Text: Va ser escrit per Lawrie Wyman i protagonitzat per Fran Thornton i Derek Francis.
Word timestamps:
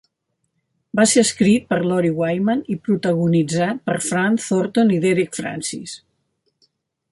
Va 0.99 1.03
ser 1.09 1.23
escrit 1.27 1.67
per 1.73 1.77
Lawrie 1.89 2.15
Wyman 2.21 2.63
i 2.75 2.79
protagonitzat 2.89 3.83
per 3.91 3.97
Fran 4.09 4.41
Thornton 4.47 4.97
i 4.97 5.01
Derek 5.07 5.41
Francis. 5.41 5.97